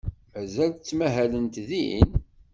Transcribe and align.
Mazal 0.33 0.71
ttmahalent 0.73 1.55
din? 1.67 2.09